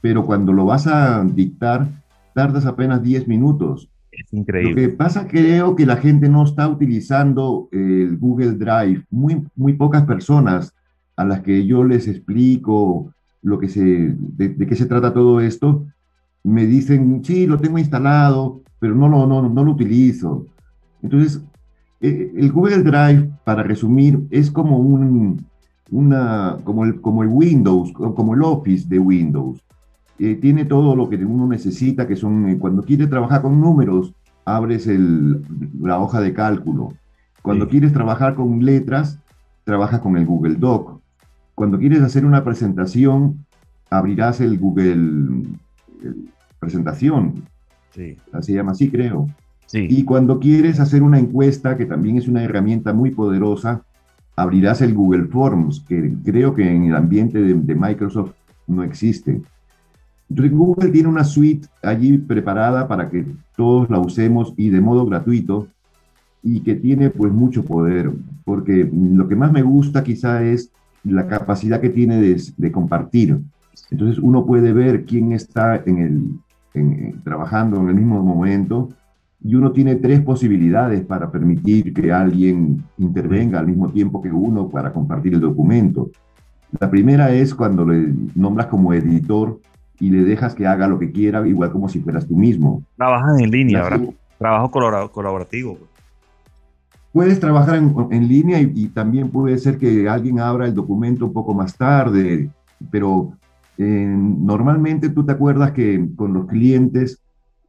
pero 0.00 0.26
cuando 0.26 0.52
lo 0.52 0.64
vas 0.64 0.86
a 0.86 1.22
dictar, 1.24 1.86
tardas 2.34 2.66
apenas 2.66 3.02
10 3.02 3.28
minutos. 3.28 3.90
Es 4.10 4.32
increíble. 4.32 4.82
Lo 4.82 4.88
que 4.90 4.96
pasa, 4.96 5.26
creo 5.26 5.76
que 5.76 5.86
la 5.86 5.96
gente 5.96 6.28
no 6.28 6.44
está 6.44 6.68
utilizando 6.68 7.68
el 7.72 8.16
Google 8.18 8.52
Drive. 8.52 9.04
Muy, 9.10 9.46
muy 9.56 9.74
pocas 9.74 10.04
personas 10.04 10.74
a 11.16 11.24
las 11.24 11.40
que 11.40 11.66
yo 11.66 11.84
les 11.84 12.08
explico 12.08 13.12
lo 13.42 13.58
que 13.58 13.68
se, 13.68 14.14
de, 14.18 14.56
qué 14.66 14.76
se 14.76 14.86
trata 14.86 15.12
todo 15.12 15.40
esto, 15.40 15.86
me 16.42 16.66
dicen, 16.66 17.22
sí, 17.24 17.46
lo 17.46 17.58
tengo 17.58 17.78
instalado, 17.78 18.62
pero 18.78 18.94
no, 18.94 19.08
no, 19.08 19.26
no, 19.26 19.48
no 19.48 19.64
lo 19.64 19.72
utilizo. 19.72 20.46
Entonces, 21.02 21.42
eh, 22.00 22.32
el 22.36 22.50
Google 22.52 22.82
Drive, 22.82 23.30
para 23.44 23.62
resumir, 23.62 24.26
es 24.30 24.50
como 24.50 24.78
un, 24.78 25.44
una, 25.90 26.56
como 26.64 26.84
el, 26.84 27.00
como 27.00 27.22
el 27.22 27.28
Windows, 27.28 27.92
como 27.92 28.34
el 28.34 28.42
Office 28.42 28.88
de 28.88 28.98
Windows. 28.98 29.62
Eh, 30.20 30.34
tiene 30.34 30.66
todo 30.66 30.94
lo 30.94 31.08
que 31.08 31.16
uno 31.16 31.46
necesita, 31.46 32.06
que 32.06 32.14
son, 32.14 32.48
eh, 32.48 32.58
cuando 32.58 32.82
quiere 32.82 33.06
trabajar 33.06 33.42
con 33.42 33.60
números, 33.60 34.12
abres 34.44 34.86
el, 34.86 35.42
la 35.80 35.98
hoja 35.98 36.20
de 36.20 36.34
cálculo. 36.34 36.92
Cuando 37.42 37.68
quieres 37.68 37.92
trabajar 37.92 38.34
con 38.34 38.64
letras, 38.64 39.18
trabajas 39.64 40.00
con 40.00 40.16
el 40.16 40.26
Google 40.26 40.56
Doc. 40.56 41.00
Cuando 41.54 41.78
quieres 41.78 42.02
hacer 42.02 42.26
una 42.26 42.44
presentación, 42.44 43.46
abrirás 43.88 44.40
el 44.40 44.58
Google 44.58 45.46
Presentación. 46.58 47.42
Sí. 47.90 48.16
Se 48.40 48.52
llama 48.52 48.72
así, 48.72 48.90
creo. 48.90 49.26
Sí. 49.66 49.86
Y 49.88 50.04
cuando 50.04 50.38
quieres 50.38 50.78
hacer 50.80 51.02
una 51.02 51.18
encuesta, 51.18 51.76
que 51.76 51.86
también 51.86 52.18
es 52.18 52.28
una 52.28 52.44
herramienta 52.44 52.92
muy 52.92 53.10
poderosa, 53.10 53.82
abrirás 54.36 54.82
el 54.82 54.94
Google 54.94 55.26
Forms, 55.26 55.80
que 55.80 56.12
creo 56.24 56.54
que 56.54 56.70
en 56.70 56.84
el 56.84 56.96
ambiente 56.96 57.40
de, 57.40 57.74
Microsoft 57.74 58.32
no 58.66 58.82
existe. 58.82 59.40
Google 60.30 60.90
tiene 60.90 61.08
una 61.08 61.24
suite 61.24 61.68
allí 61.82 62.18
preparada 62.18 62.86
para 62.86 63.10
que 63.10 63.26
todos 63.56 63.90
la 63.90 63.98
usemos 63.98 64.54
y 64.56 64.70
de 64.70 64.80
modo 64.80 65.04
gratuito 65.06 65.66
y 66.42 66.60
que 66.60 66.74
tiene 66.76 67.10
pues 67.10 67.32
mucho 67.32 67.64
poder, 67.64 68.10
porque 68.44 68.88
lo 68.92 69.28
que 69.28 69.36
más 69.36 69.52
me 69.52 69.62
gusta 69.62 70.02
quizá 70.02 70.42
es 70.42 70.70
la 71.04 71.26
capacidad 71.26 71.80
que 71.80 71.90
tiene 71.90 72.20
de, 72.20 72.72
compartir. 72.72 73.40
Entonces 73.90 74.18
uno 74.18 74.46
puede 74.46 74.72
ver 74.72 75.04
quién 75.04 75.32
está 75.32 75.82
en 75.84 75.98
el, 76.74 77.22
trabajando 77.24 77.80
en 77.80 77.88
el 77.88 77.94
mismo 77.94 78.22
momento 78.22 78.88
y 79.42 79.54
uno 79.54 79.72
tiene 79.72 79.96
tres 79.96 80.20
posibilidades 80.20 81.04
para 81.04 81.30
permitir 81.30 81.92
que 81.92 82.12
alguien 82.12 82.84
intervenga 82.98 83.58
al 83.58 83.66
mismo 83.66 83.88
tiempo 83.90 84.22
que 84.22 84.30
uno 84.30 84.68
para 84.68 84.92
compartir 84.92 85.34
el 85.34 85.40
documento. 85.40 86.10
La 86.78 86.88
primera 86.88 87.32
es 87.32 87.54
cuando 87.54 87.84
le 87.84 88.14
nombras 88.34 88.66
como 88.66 88.92
editor 88.92 89.58
y 90.00 90.08
le 90.08 90.24
dejas 90.24 90.54
que 90.54 90.66
haga 90.66 90.88
lo 90.88 90.98
que 90.98 91.12
quiera, 91.12 91.46
igual 91.46 91.70
como 91.70 91.88
si 91.88 92.00
fueras 92.00 92.26
tú 92.26 92.34
mismo. 92.34 92.82
Trabajan 92.96 93.38
en 93.38 93.50
línea, 93.50 93.82
¿verdad? 93.82 94.08
Trabajo 94.38 94.70
colaborativo. 95.12 95.78
Puedes 97.12 97.38
trabajar 97.38 97.76
en, 97.76 98.28
línea 98.28 98.60
y, 98.60 98.88
también 98.88 99.30
puede 99.30 99.58
ser 99.58 99.78
que 99.78 100.08
alguien 100.08 100.38
abra 100.38 100.66
el 100.66 100.74
documento 100.74 101.26
un 101.26 101.32
poco 101.32 101.52
más 101.52 101.76
tarde, 101.76 102.48
pero 102.90 103.32
eh, 103.76 103.84
normalmente 103.84 105.10
tú 105.10 105.24
te 105.24 105.32
acuerdas 105.32 105.72
que 105.72 106.08
con 106.16 106.32
los 106.32 106.46
clientes 106.46 107.20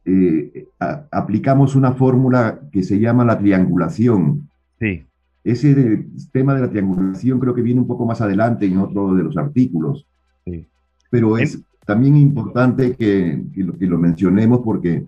eh, 0.04 0.68
aplicamos 1.10 1.74
una 1.74 1.92
fórmula 1.92 2.60
que 2.70 2.82
se 2.82 2.98
llama 2.98 3.24
la 3.24 3.38
triangulación. 3.38 4.48
Sí. 4.78 5.04
Ese 5.44 6.06
tema 6.32 6.54
de 6.54 6.60
la 6.60 6.70
triangulación 6.70 7.40
creo 7.40 7.54
que 7.54 7.62
viene 7.62 7.80
un 7.80 7.88
poco 7.88 8.06
más 8.06 8.20
adelante 8.20 8.64
en 8.64 8.78
otro 8.78 9.12
de 9.14 9.24
los 9.24 9.36
artículos. 9.36 10.06
Sí. 10.46 10.66
Pero 11.10 11.36
es 11.36 11.60
también 11.84 12.16
importante 12.16 12.94
que, 12.94 13.42
lo, 13.56 13.76
que 13.76 13.86
lo 13.86 13.98
mencionemos 13.98 14.60
porque 14.64 15.06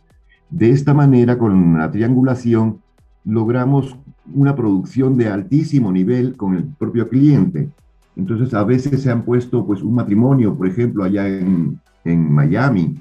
de 0.51 0.71
esta 0.71 0.95
manera, 0.95 1.39
con 1.39 1.79
la 1.79 1.91
triangulación, 1.91 2.81
logramos 3.25 3.97
una 4.33 4.55
producción 4.55 5.17
de 5.17 5.29
altísimo 5.29 5.91
nivel 5.91 6.37
con 6.37 6.55
el 6.55 6.65
propio 6.65 7.09
cliente. 7.09 7.71
Entonces, 8.17 8.55
a 8.55 8.65
veces 8.65 9.03
se 9.03 9.11
han 9.11 9.23
puesto 9.25 9.67
pues 9.67 9.83
un 9.83 9.95
matrimonio, 9.95 10.57
por 10.57 10.69
ejemplo, 10.69 11.03
allá 11.03 11.29
en, 11.29 11.81
en 12.05 12.33
Miami, 12.33 13.01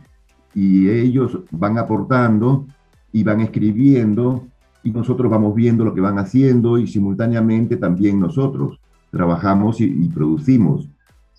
y 0.56 0.90
ellos 0.90 1.40
van 1.52 1.78
aportando 1.78 2.66
y 3.12 3.24
van 3.24 3.42
escribiendo 3.42 4.48
y 4.84 4.92
nosotros 4.92 5.32
vamos 5.32 5.56
viendo 5.56 5.86
lo 5.86 5.94
que 5.94 6.02
van 6.02 6.20
haciendo 6.20 6.78
y 6.78 6.88
simultáneamente 6.88 7.78
también 7.78 8.20
nosotros 8.20 8.80
trabajamos 9.12 9.80
y, 9.80 10.10
producimos. 10.10 10.90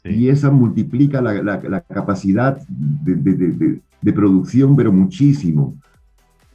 Y 0.05 0.29
esa 0.29 0.51
multiplica 0.51 1.23
la, 1.23 1.33
la, 1.43 1.81
capacidad 1.81 2.59
de, 2.69 3.15
de, 3.15 3.81
de, 4.03 4.13
producción, 4.13 4.77
pero 4.77 4.93
muchísimo. 4.93 5.75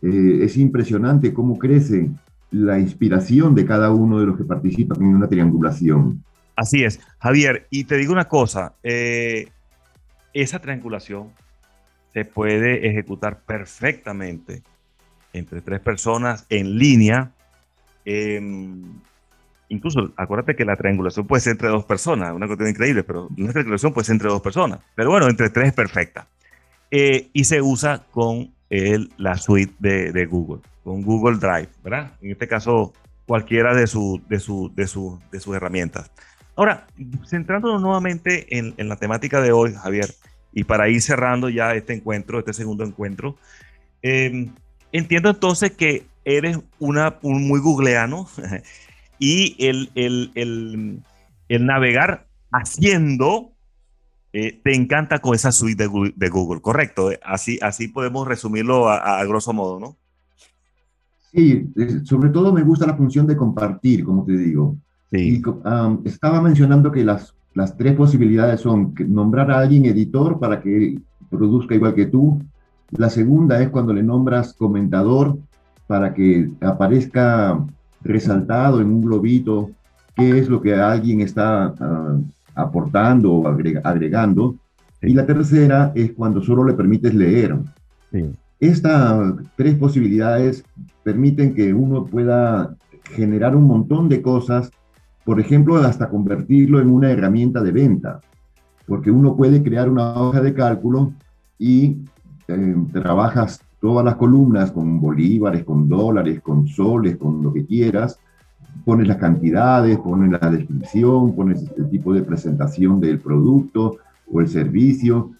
Eh, 0.01 0.41
es 0.43 0.55
impresionante 0.55 1.33
cómo 1.33 1.57
crece 1.57 2.11
la 2.51 2.79
inspiración 2.79 3.55
de 3.55 3.65
cada 3.65 3.91
uno 3.91 4.19
de 4.19 4.27
los 4.27 4.37
que 4.37 4.43
participan 4.43 5.01
en 5.01 5.15
una 5.15 5.27
triangulación. 5.27 6.23
Así 6.55 6.83
es, 6.83 6.99
Javier, 7.19 7.67
y 7.69 7.85
te 7.85 7.97
digo 7.97 8.13
una 8.13 8.25
cosa, 8.25 8.73
eh, 8.83 9.47
esa 10.33 10.59
triangulación 10.59 11.29
se 12.13 12.25
puede 12.25 12.87
ejecutar 12.87 13.39
perfectamente 13.41 14.63
entre 15.33 15.61
tres 15.61 15.79
personas 15.79 16.45
en 16.49 16.77
línea. 16.77 17.31
Em, 18.05 18.83
incluso, 19.69 20.13
acuérdate 20.17 20.55
que 20.55 20.65
la 20.65 20.75
triangulación 20.75 21.25
puede 21.25 21.41
ser 21.41 21.51
entre 21.51 21.69
dos 21.69 21.85
personas, 21.85 22.33
una 22.33 22.47
cuestión 22.47 22.69
increíble, 22.69 23.03
pero 23.03 23.29
una 23.37 23.51
triangulación 23.51 23.93
puede 23.93 24.05
ser 24.05 24.15
entre 24.15 24.29
dos 24.29 24.41
personas. 24.41 24.79
Pero 24.95 25.09
bueno, 25.09 25.27
entre 25.27 25.49
tres 25.49 25.69
es 25.69 25.73
perfecta. 25.73 26.27
Eh, 26.91 27.29
y 27.33 27.43
se 27.45 27.61
usa 27.61 28.03
con 28.11 28.51
el, 28.69 29.11
la 29.17 29.35
suite 29.35 29.73
de, 29.79 30.25
Google, 30.25 30.61
con 30.83 31.01
Google 31.01 31.37
Drive, 31.37 31.69
¿verdad? 31.83 32.13
En 32.21 32.31
este 32.31 32.47
caso, 32.47 32.93
cualquiera 33.25 33.75
de, 33.75 33.87
su, 33.87 34.21
de, 34.27 34.39
su, 34.39 34.71
de, 34.75 34.87
su, 34.87 35.19
de 35.31 35.39
sus 35.39 35.55
herramientas. 35.55 36.11
Ahora, 36.55 36.87
centrándonos 37.25 37.81
nuevamente 37.81 38.57
en, 38.57 38.73
en 38.77 38.89
la 38.89 38.97
temática 38.97 39.39
de 39.39 39.51
hoy, 39.51 39.73
Javier, 39.73 40.07
y 40.51 40.63
para 40.63 40.89
ir 40.89 41.01
cerrando 41.01 41.49
ya 41.49 41.73
este 41.73 41.93
encuentro, 41.93 42.39
este 42.39 42.53
segundo 42.53 42.83
encuentro, 42.83 43.37
em, 44.01 44.53
entiendo 44.91 45.29
entonces 45.29 45.71
que 45.71 46.05
eres 46.25 46.59
una, 46.79 47.17
un 47.21 47.47
muy 47.47 47.59
googleano 47.59 48.27
y 49.19 49.55
el, 49.65 49.91
el, 49.95 50.31
el, 50.35 51.01
el 51.49 51.65
navegar 51.65 52.27
haciendo 52.51 53.51
eh, 54.33 54.59
te 54.63 54.75
encanta 54.75 55.19
con 55.19 55.35
esa 55.35 55.51
suite 55.51 55.87
de 56.15 56.29
Google, 56.29 56.61
¿correcto? 56.61 57.09
Así, 57.23 57.59
así 57.61 57.87
podemos 57.87 58.27
resumirlo 58.27 58.89
a, 58.89 59.23
grosso 59.25 59.53
modo, 59.53 59.79
¿no? 59.79 59.97
Sí, 61.31 61.67
sobre 62.05 62.29
todo 62.29 62.51
me 62.51 62.63
gusta 62.63 62.87
la 62.87 62.95
función 62.95 63.27
de 63.27 63.37
compartir, 63.37 64.03
como 64.03 64.25
te 64.25 64.31
digo. 64.31 64.75
Sí. 65.11 65.41
estaba 66.05 66.39
mencionando 66.41 66.91
que 66.91 67.03
las 67.03 67.35
las 67.53 67.75
tres 67.75 67.95
posibilidades 67.95 68.61
son 68.61 68.93
nombrar 69.07 69.51
a 69.51 69.59
alguien 69.59 69.85
editor 69.85 70.39
para 70.39 70.61
que 70.61 70.99
produzca 71.29 71.75
igual 71.75 71.95
que 71.95 72.05
tú. 72.05 72.41
La 72.91 73.09
segunda 73.09 73.61
es 73.61 73.69
cuando 73.69 73.93
le 73.93 74.03
nombras 74.03 74.53
comentador 74.53 75.37
para 75.87 76.13
que 76.13 76.49
aparezca 76.61 77.59
resaltado 78.01 78.81
en 78.81 78.87
un 78.87 79.01
globito 79.01 79.71
qué 80.15 80.39
es 80.39 80.49
lo 80.49 80.61
que 80.61 80.73
alguien 80.75 81.21
está 81.21 81.73
ah, 81.79 82.17
aportando 82.55 83.33
o 83.33 83.47
agregando. 83.47 84.55
Y 85.01 85.13
la 85.13 85.25
tercera 85.25 85.91
es 85.95 86.11
cuando 86.11 86.41
solo 86.41 86.63
le 86.65 86.73
permites 86.73 87.13
leer. 87.13 87.57
Estas 88.59 89.33
tres 89.55 89.75
posibilidades 89.75 90.63
permiten 91.03 91.53
que 91.53 91.73
uno 91.73 92.05
pueda 92.05 92.75
generar 93.15 93.55
un 93.55 93.63
montón 93.63 94.09
de 94.09 94.21
cosas 94.21 94.71
por 95.29 95.39
ejemplo, 95.39 95.77
hasta 95.77 96.09
convertirlo 96.09 96.81
en 96.81 96.89
una 96.89 97.11
herramienta 97.11 97.61
de 97.61 97.71
venta, 97.71 98.19
porque 98.87 99.11
uno 99.11 99.35
puede 99.35 99.61
crear 99.61 99.87
una 99.87 100.19
hoja 100.19 100.41
de 100.41 100.55
cálculo 100.55 101.13
y 101.59 101.97
eh, 102.47 102.75
trabajas 102.91 103.61
todas 103.79 104.05
las 104.05 104.15
columnas 104.15 104.71
con 104.71 104.99
bolívares, 104.99 105.63
con 105.63 105.87
dólares, 105.87 106.41
con 106.41 106.67
soles, 106.67 107.17
con 107.17 107.41
lo 107.41 107.53
que 107.53 107.65
quieras, 107.65 108.19
pones 108.85 109.07
las 109.07 109.17
cantidades, 109.17 109.97
pones 109.97 110.31
la 110.31 110.49
descripción, 110.49 111.35
pones 111.35 111.65
el 111.77 111.89
tipo 111.89 112.13
de 112.13 112.23
presentación 112.23 112.99
del 112.99 113.19
producto 113.19 113.97
o 114.31 114.41
el 114.41 114.47
servicio 114.47 115.31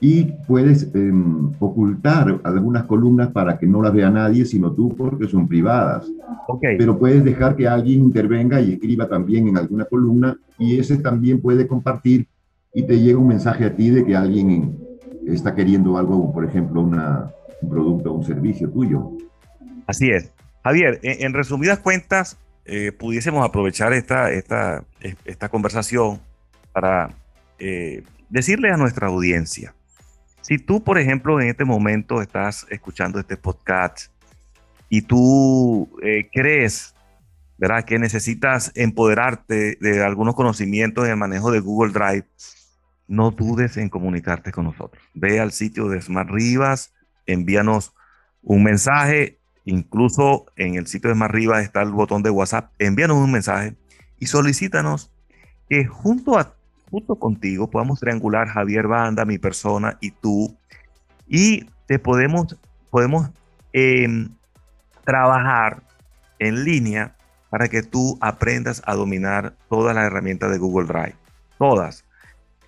y 0.00 0.24
puedes 0.46 0.94
em, 0.94 1.52
ocultar 1.60 2.40
algunas 2.42 2.84
columnas 2.84 3.28
para 3.32 3.58
que 3.58 3.66
no 3.66 3.82
las 3.82 3.92
vea 3.92 4.10
nadie, 4.10 4.46
sino 4.46 4.72
tú, 4.72 4.94
porque 4.96 5.28
son 5.28 5.46
privadas. 5.46 6.10
Okay. 6.48 6.78
Pero 6.78 6.98
puedes 6.98 7.22
dejar 7.22 7.54
que 7.54 7.68
alguien 7.68 8.00
intervenga 8.00 8.60
y 8.60 8.72
escriba 8.72 9.08
también 9.08 9.48
en 9.48 9.58
alguna 9.58 9.84
columna 9.84 10.38
y 10.58 10.78
ese 10.78 10.96
también 10.96 11.40
puede 11.40 11.66
compartir 11.66 12.26
y 12.72 12.84
te 12.84 12.98
llega 12.98 13.18
un 13.18 13.28
mensaje 13.28 13.66
a 13.66 13.76
ti 13.76 13.90
de 13.90 14.04
que 14.04 14.16
alguien 14.16 14.78
está 15.26 15.54
queriendo 15.54 15.98
algo, 15.98 16.32
por 16.32 16.44
ejemplo, 16.44 16.80
una, 16.80 17.30
un 17.62 17.68
producto 17.70 18.12
un 18.12 18.24
servicio 18.24 18.70
tuyo. 18.70 19.12
Así 19.86 20.10
es. 20.10 20.32
Javier, 20.62 21.00
en, 21.02 21.32
resumidas 21.32 21.78
cuentas, 21.78 22.38
eh, 22.64 22.92
pudiésemos 22.92 23.44
aprovechar 23.46 23.92
esta, 23.92 24.30
esta, 24.30 24.84
esta 25.24 25.48
conversación 25.48 26.20
para 26.72 27.10
eh, 27.58 28.02
decirle 28.28 28.70
a 28.70 28.76
nuestra 28.76 29.08
audiencia, 29.08 29.74
si 30.42 30.58
tú, 30.58 30.82
por 30.82 30.98
ejemplo, 30.98 31.40
en 31.40 31.48
este 31.48 31.64
momento 31.64 32.22
estás 32.22 32.66
escuchando 32.70 33.20
este 33.20 33.36
podcast 33.36 34.10
y 34.88 35.02
tú 35.02 35.88
eh, 36.02 36.28
crees, 36.32 36.94
¿verdad?, 37.58 37.84
que 37.84 37.98
necesitas 37.98 38.72
empoderarte 38.74 39.76
de 39.80 40.02
algunos 40.02 40.34
conocimientos 40.34 41.04
en 41.04 41.12
el 41.12 41.16
manejo 41.16 41.50
de 41.50 41.60
Google 41.60 41.92
Drive, 41.92 42.26
no 43.06 43.30
dudes 43.30 43.76
en 43.76 43.88
comunicarte 43.88 44.52
con 44.52 44.64
nosotros. 44.64 45.02
Ve 45.14 45.40
al 45.40 45.52
sitio 45.52 45.88
de 45.88 46.00
Smart 46.00 46.30
Rivas, 46.30 46.92
envíanos 47.32 47.94
un 48.42 48.62
mensaje, 48.62 49.38
incluso 49.64 50.46
en 50.56 50.74
el 50.74 50.86
sitio 50.86 51.08
de 51.08 51.14
Smart 51.14 51.32
Rivas 51.34 51.62
está 51.62 51.82
el 51.82 51.90
botón 51.90 52.22
de 52.22 52.30
WhatsApp, 52.30 52.72
envíanos 52.78 53.18
un 53.18 53.32
mensaje 53.32 53.74
y 54.18 54.26
solicítanos 54.26 55.10
que 55.68 55.86
junto 55.86 56.38
a 56.38 56.54
junto 56.90 57.16
contigo 57.16 57.70
podamos 57.70 58.00
triangular 58.00 58.48
Javier 58.48 58.88
Banda, 58.88 59.24
mi 59.24 59.38
persona 59.38 59.96
y 60.00 60.10
tú, 60.10 60.56
y 61.28 61.66
te 61.86 61.98
podemos, 61.98 62.56
podemos 62.90 63.30
em, 63.72 64.28
trabajar 65.04 65.82
en 66.38 66.64
línea 66.64 67.14
para 67.48 67.68
que 67.68 67.82
tú 67.82 68.18
aprendas 68.20 68.82
a 68.86 68.94
dominar 68.94 69.54
todas 69.68 69.94
las 69.94 70.06
herramientas 70.06 70.50
de 70.50 70.58
Google 70.58 70.86
Drive. 70.86 71.14
Todas. 71.58 72.04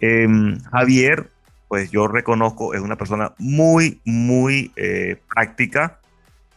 Em, 0.01 0.61
Javier, 0.71 1.31
pues 1.73 1.91
yo 1.91 2.07
reconozco, 2.07 2.75
es 2.75 2.83
una 2.83 2.99
persona 2.99 3.33
muy, 3.39 4.03
muy 4.05 4.73
eh, 4.77 5.17
práctica 5.35 6.01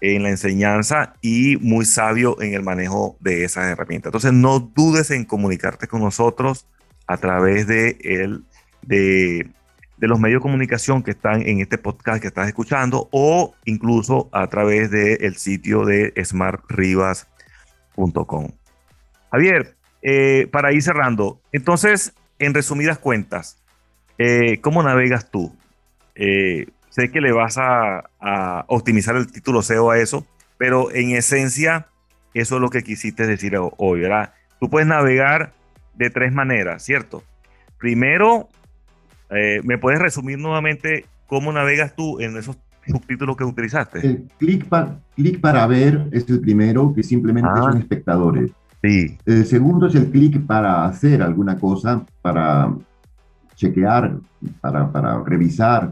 en 0.02 0.24
la 0.24 0.30
enseñanza 0.30 1.14
y 1.22 1.56
muy 1.62 1.86
sabio 1.86 2.42
en 2.42 2.54
el 2.54 2.64
manejo 2.64 3.16
de 3.22 3.46
esas 3.46 3.68
herramientas. 3.68 4.10
Entonces, 4.10 4.34
no 4.34 4.60
dudes 4.60 5.12
en 5.12 5.24
comunicarte 5.24 5.88
con 5.88 6.02
nosotros 6.02 6.68
a 7.08 7.16
través 7.16 7.66
de, 7.66 7.98
el, 8.02 8.44
de, 8.82 9.50
los 10.00 10.20
medios 10.20 10.40
de 10.40 10.44
comunicación 10.44 11.02
que 11.02 11.12
están 11.12 11.48
en 11.48 11.62
este 11.62 11.78
podcast 11.78 12.22
que 12.22 12.28
estás 12.28 12.50
escuchando 12.50 13.08
o 13.14 13.56
incluso 13.64 14.28
a 14.34 14.48
través 14.48 14.92
del 14.92 15.38
sitio 15.38 15.86
de 15.86 16.12
smartrivas.com. 16.22 18.50
Javier, 19.32 19.78
eh, 20.02 20.50
para 20.52 20.74
ir 20.74 20.84
cerrando, 20.84 21.40
entonces, 21.54 22.14
en 22.38 22.54
resumidas 22.54 23.00
cuentas, 23.00 23.62
eh, 24.18 24.60
¿cómo 24.62 24.84
navegas 24.84 25.30
tú? 25.30 25.54
Eh, 26.16 26.68
sé 26.90 27.12
que 27.12 27.22
le 27.22 27.32
vas 27.32 27.58
a, 27.58 28.10
a, 28.20 28.66
optimizar 28.68 29.16
el 29.16 29.32
título 29.32 29.62
SEO 29.62 29.92
a 29.92 30.00
eso, 30.00 30.26
pero 30.58 30.92
en 30.94 31.12
esencia, 31.12 31.88
eso 32.34 32.56
es 32.56 32.62
lo 32.62 32.70
que 32.70 32.84
quisiste 32.84 33.28
decir 33.28 33.58
hoy, 33.78 34.00
¿verdad? 34.00 34.34
Tú 34.60 34.70
puedes 34.70 34.88
navegar 34.88 35.52
de 35.96 36.10
tres 36.10 36.34
maneras, 36.34 36.84
¿cierto? 36.84 37.24
Primero, 37.78 38.50
eh, 39.30 39.62
¿me 39.64 39.78
puedes 39.78 40.00
resumir 40.00 40.38
nuevamente 40.38 41.06
cómo 41.28 41.52
navegas 41.52 41.96
tú 41.96 42.20
en 42.20 42.38
esos 42.38 42.58
subtítulos 42.88 43.36
que 43.36 43.44
utilizaste? 43.44 44.00
El 44.00 44.28
clic, 44.38 44.66
clic 45.16 45.42
para 45.42 45.66
ver 45.68 46.08
es 46.12 46.30
el 46.30 46.40
primero, 46.40 46.94
que 46.94 47.04
simplemente 47.04 47.50
ah. 47.54 47.64
son 47.64 47.78
espectadores. 47.78 48.52
Sí. 48.84 49.18
El 49.26 49.46
segundo 49.46 49.88
es 49.88 49.96
el 49.96 50.12
clic 50.12 50.46
para 50.46 50.86
hacer 50.86 51.22
alguna 51.22 51.58
cosa, 51.58 52.06
para 52.22 52.72
chequear, 53.56 54.18
para, 54.62 54.92
para 54.92 55.24
revisar, 55.24 55.92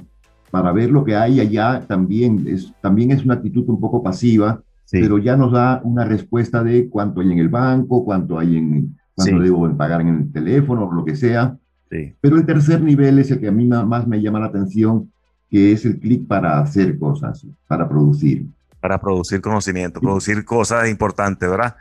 para 0.51 0.71
ver 0.71 0.91
lo 0.91 1.03
que 1.03 1.15
hay 1.15 1.39
allá. 1.39 1.81
También 1.87 2.45
es, 2.47 2.71
también 2.81 3.11
es 3.11 3.23
una 3.25 3.35
actitud 3.35 3.67
un 3.67 3.79
poco 3.79 4.03
pasiva, 4.03 4.61
pero 4.91 5.17
ya 5.17 5.35
nos 5.35 5.51
da 5.51 5.81
una 5.83 6.05
respuesta 6.05 6.63
de 6.63 6.87
cuánto 6.89 7.21
hay 7.21 7.31
en 7.31 7.39
el 7.39 7.49
banco, 7.49 8.05
cuánto 8.05 8.37
hay 8.37 8.57
en, 8.57 8.95
cuando 9.15 9.43
debo 9.43 9.75
pagar 9.75 10.01
en 10.01 10.07
el 10.09 10.31
teléfono 10.31 10.85
o 10.85 10.93
lo 10.93 11.03
que 11.03 11.15
sea. 11.15 11.57
Pero 12.21 12.37
el 12.37 12.45
tercer 12.45 12.81
nivel 12.81 13.19
es 13.19 13.31
el 13.31 13.39
que 13.39 13.47
a 13.47 13.51
mí 13.51 13.65
más 13.65 14.07
me 14.07 14.21
llama 14.21 14.39
la 14.39 14.47
atención, 14.47 15.11
que 15.49 15.71
es 15.71 15.85
el 15.85 15.99
clic 15.99 16.27
para 16.27 16.59
hacer 16.59 16.97
cosas, 16.97 17.45
para 17.67 17.87
producir. 17.87 18.47
Para 18.79 18.99
producir 18.99 19.39
conocimiento, 19.39 20.01
producir 20.01 20.43
cosas 20.43 20.89
importantes, 20.89 21.49
¿verdad? 21.49 21.75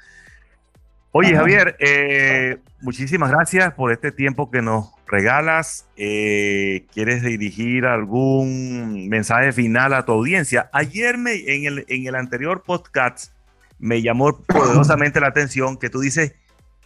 Oye, 1.14 1.36
Javier, 1.36 1.76
eh, 1.78 2.56
muchísimas 2.80 3.30
gracias 3.30 3.74
por 3.74 3.92
este 3.92 4.12
tiempo 4.12 4.50
que 4.50 4.62
nos 4.62 4.94
regalas. 5.06 5.86
Eh, 5.98 6.86
¿Quieres 6.94 7.22
dirigir 7.22 7.84
algún 7.84 9.10
mensaje 9.10 9.52
final 9.52 9.92
a 9.92 10.06
tu 10.06 10.12
audiencia? 10.12 10.70
Ayer 10.72 11.18
me, 11.18 11.34
en, 11.34 11.66
el, 11.66 11.84
en 11.88 12.06
el 12.06 12.14
anterior 12.14 12.62
podcast 12.62 13.34
me 13.78 14.00
llamó 14.00 14.38
poderosamente 14.38 15.20
la 15.20 15.26
atención 15.26 15.76
que 15.76 15.90
tú 15.90 16.00
dices 16.00 16.32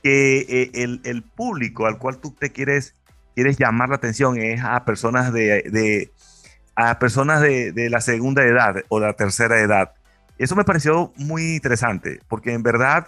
que 0.02 0.38
eh, 0.40 0.70
el, 0.74 1.02
el, 1.04 1.22
público 1.22 1.86
al 1.86 1.98
cual 1.98 2.18
tú 2.18 2.32
te 2.32 2.50
quieres, 2.50 2.96
quieres 3.36 3.56
llamar 3.58 3.90
la 3.90 3.96
atención 3.96 4.38
es 4.38 4.60
a 4.60 4.84
personas 4.84 5.32
de, 5.32 5.62
de 5.70 6.10
a 6.74 6.98
personas 6.98 7.40
de, 7.42 7.70
de, 7.70 7.90
la 7.90 8.00
segunda 8.00 8.42
edad 8.42 8.74
o 8.88 8.98
la 8.98 9.12
tercera 9.12 9.60
edad. 9.60 9.92
Eso 10.36 10.56
me 10.56 10.64
pareció 10.64 11.12
muy 11.14 11.54
interesante, 11.54 12.18
porque 12.26 12.52
en 12.52 12.64
verdad 12.64 13.06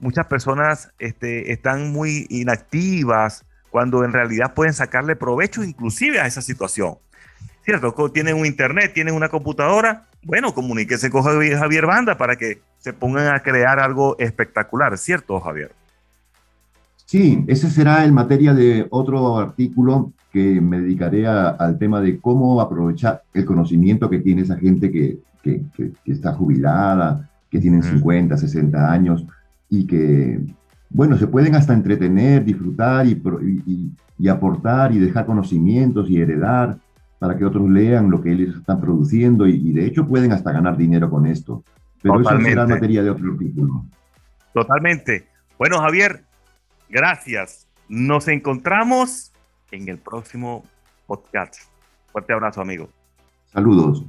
muchas 0.00 0.26
personas 0.26 0.90
este, 0.98 1.52
están 1.52 1.92
muy 1.92 2.26
inactivas 2.30 3.44
cuando 3.70 4.04
en 4.04 4.12
realidad 4.12 4.54
pueden 4.54 4.74
sacarle 4.74 5.16
provecho 5.16 5.62
inclusive 5.62 6.20
a 6.20 6.26
esa 6.26 6.42
situación. 6.42 6.96
¿Cierto? 7.64 7.92
Tienen 8.12 8.36
un 8.36 8.46
internet, 8.46 8.92
tienen 8.94 9.14
una 9.14 9.28
computadora, 9.28 10.04
bueno, 10.22 10.54
comuníquese 10.54 11.10
con 11.10 11.22
Javier 11.22 11.86
Banda 11.86 12.16
para 12.16 12.36
que 12.36 12.60
se 12.78 12.92
pongan 12.92 13.34
a 13.34 13.40
crear 13.40 13.80
algo 13.80 14.16
espectacular, 14.20 14.96
¿cierto, 14.96 15.40
Javier? 15.40 15.72
Sí, 17.04 17.44
ese 17.48 17.70
será 17.70 18.04
el 18.04 18.12
materia 18.12 18.54
de 18.54 18.86
otro 18.90 19.38
artículo 19.38 20.12
que 20.32 20.60
me 20.60 20.80
dedicaré 20.80 21.26
al 21.26 21.78
tema 21.78 22.00
de 22.00 22.20
cómo 22.20 22.60
aprovechar 22.60 23.22
el 23.32 23.44
conocimiento 23.44 24.10
que 24.10 24.18
tiene 24.18 24.42
esa 24.42 24.56
gente 24.56 24.90
que, 24.90 25.18
que, 25.42 25.92
está 26.04 26.32
jubilada, 26.32 27.28
que 27.50 27.58
tienen 27.58 27.82
50, 27.82 28.36
60 28.36 28.92
años 28.92 29.24
y 29.68 29.86
que, 29.86 30.40
bueno, 30.90 31.16
se 31.16 31.26
pueden 31.26 31.54
hasta 31.54 31.74
entretener, 31.74 32.44
disfrutar 32.44 33.06
y, 33.06 33.20
y, 34.18 34.28
aportar 34.28 34.92
y 34.92 34.98
dejar 34.98 35.26
conocimientos 35.26 36.08
y 36.08 36.20
heredar 36.20 36.78
para 37.18 37.36
que 37.36 37.44
otros 37.44 37.68
lean 37.68 38.10
lo 38.10 38.22
que 38.22 38.32
ellos 38.32 38.56
están 38.56 38.80
produciendo 38.80 39.46
y, 39.46 39.72
de 39.72 39.86
hecho 39.86 40.06
pueden 40.06 40.32
hasta 40.32 40.52
ganar 40.52 40.76
dinero 40.76 41.10
con 41.10 41.26
esto. 41.26 41.62
Pero 42.02 42.20
eso 42.20 42.40
será 42.40 42.66
materia 42.66 43.02
de 43.02 43.10
otro 43.10 43.32
artículo. 43.32 43.84
Totalmente. 44.52 45.26
Bueno, 45.58 45.78
Javier, 45.80 46.26
Gracias. 46.88 47.66
Nos 47.88 48.28
encontramos 48.28 49.32
en 49.70 49.88
el 49.88 49.98
próximo 49.98 50.64
podcast. 51.06 51.56
Fuerte 52.12 52.32
abrazo, 52.32 52.60
amigo. 52.60 52.88
Saludos. 53.52 54.04